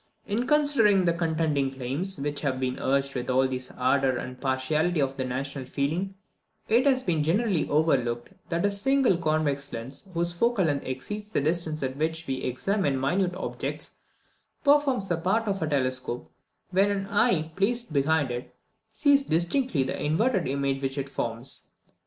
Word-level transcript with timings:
In 0.25 0.47
considering 0.47 1.05
the 1.05 1.13
contending 1.13 1.69
claims, 1.71 2.19
which 2.19 2.41
have 2.41 2.59
been 2.59 2.79
urged 2.79 3.13
with 3.13 3.29
all 3.29 3.47
the 3.47 3.61
ardour 3.77 4.17
and 4.17 4.41
partiality 4.41 4.99
of 4.99 5.15
national 5.19 5.65
feeling, 5.65 6.15
it 6.67 6.87
has 6.87 7.03
been 7.03 7.21
generally 7.21 7.69
overlooked, 7.69 8.29
that 8.49 8.65
a 8.65 8.71
single 8.71 9.15
convex 9.15 9.71
lens, 9.71 10.09
whose 10.15 10.31
focal 10.31 10.65
length 10.65 10.87
exceeds 10.87 11.29
the 11.29 11.39
distance 11.39 11.83
at 11.83 11.97
which 11.97 12.25
we 12.25 12.41
examine 12.41 12.99
minute 12.99 13.35
objects, 13.35 13.97
performs 14.63 15.07
the 15.07 15.17
part 15.17 15.47
of 15.47 15.61
a 15.61 15.67
telescope, 15.67 16.31
when 16.71 16.89
an 16.89 17.05
eye, 17.07 17.51
placed 17.55 17.93
behind 17.93 18.31
it, 18.31 18.55
sees 18.91 19.23
distinctly 19.23 19.83
the 19.83 20.03
inverted 20.03 20.47
image 20.47 20.81
which 20.81 20.97
it 20.97 21.09
forms. 21.09 21.67